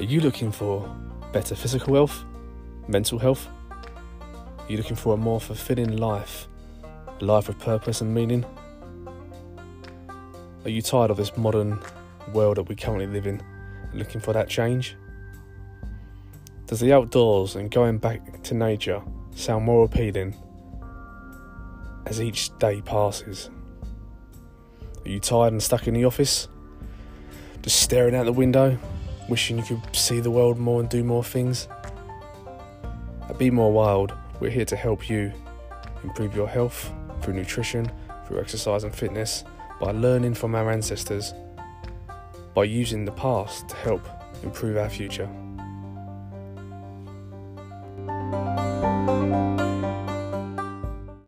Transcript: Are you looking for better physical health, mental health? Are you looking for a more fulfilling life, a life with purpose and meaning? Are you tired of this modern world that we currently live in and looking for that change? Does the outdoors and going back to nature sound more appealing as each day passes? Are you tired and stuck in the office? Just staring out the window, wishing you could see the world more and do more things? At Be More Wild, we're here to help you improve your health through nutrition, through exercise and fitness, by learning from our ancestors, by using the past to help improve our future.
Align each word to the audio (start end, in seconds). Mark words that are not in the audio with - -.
Are 0.00 0.04
you 0.04 0.22
looking 0.22 0.50
for 0.50 0.88
better 1.30 1.54
physical 1.54 1.92
health, 1.92 2.24
mental 2.88 3.18
health? 3.18 3.46
Are 4.32 4.64
you 4.66 4.78
looking 4.78 4.96
for 4.96 5.12
a 5.12 5.16
more 5.18 5.38
fulfilling 5.38 5.98
life, 5.98 6.48
a 7.20 7.22
life 7.22 7.48
with 7.48 7.58
purpose 7.58 8.00
and 8.00 8.14
meaning? 8.14 8.46
Are 10.64 10.70
you 10.70 10.80
tired 10.80 11.10
of 11.10 11.18
this 11.18 11.36
modern 11.36 11.78
world 12.32 12.56
that 12.56 12.62
we 12.62 12.76
currently 12.76 13.08
live 13.08 13.26
in 13.26 13.42
and 13.90 13.98
looking 13.98 14.22
for 14.22 14.32
that 14.32 14.48
change? 14.48 14.96
Does 16.66 16.80
the 16.80 16.94
outdoors 16.94 17.54
and 17.54 17.70
going 17.70 17.98
back 17.98 18.42
to 18.44 18.54
nature 18.54 19.02
sound 19.34 19.66
more 19.66 19.84
appealing 19.84 20.34
as 22.06 22.22
each 22.22 22.56
day 22.58 22.80
passes? 22.80 23.50
Are 25.04 25.10
you 25.10 25.20
tired 25.20 25.52
and 25.52 25.62
stuck 25.62 25.86
in 25.86 25.92
the 25.92 26.06
office? 26.06 26.48
Just 27.60 27.82
staring 27.82 28.14
out 28.14 28.24
the 28.24 28.32
window, 28.32 28.78
wishing 29.30 29.58
you 29.58 29.62
could 29.62 29.96
see 29.96 30.18
the 30.18 30.30
world 30.30 30.58
more 30.58 30.80
and 30.80 30.90
do 30.90 31.04
more 31.04 31.22
things? 31.22 31.68
At 33.28 33.38
Be 33.38 33.48
More 33.50 33.72
Wild, 33.72 34.12
we're 34.40 34.50
here 34.50 34.64
to 34.64 34.76
help 34.76 35.08
you 35.08 35.32
improve 36.02 36.34
your 36.34 36.48
health 36.48 36.92
through 37.22 37.34
nutrition, 37.34 37.90
through 38.26 38.40
exercise 38.40 38.82
and 38.82 38.92
fitness, 38.92 39.44
by 39.80 39.92
learning 39.92 40.34
from 40.34 40.56
our 40.56 40.70
ancestors, 40.70 41.32
by 42.54 42.64
using 42.64 43.04
the 43.04 43.12
past 43.12 43.68
to 43.68 43.76
help 43.76 44.06
improve 44.42 44.76
our 44.76 44.90
future. 44.90 45.28